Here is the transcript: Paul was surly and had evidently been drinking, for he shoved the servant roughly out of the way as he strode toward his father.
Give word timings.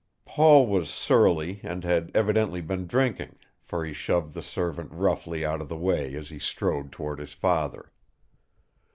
Paul 0.25 0.65
was 0.65 0.89
surly 0.89 1.59
and 1.61 1.83
had 1.83 2.09
evidently 2.15 2.59
been 2.59 2.87
drinking, 2.87 3.35
for 3.61 3.85
he 3.85 3.93
shoved 3.93 4.33
the 4.33 4.41
servant 4.41 4.91
roughly 4.91 5.45
out 5.45 5.61
of 5.61 5.69
the 5.69 5.77
way 5.77 6.15
as 6.15 6.29
he 6.29 6.39
strode 6.39 6.91
toward 6.91 7.19
his 7.19 7.33
father. 7.33 7.91